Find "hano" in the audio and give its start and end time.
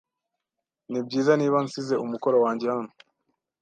2.73-2.91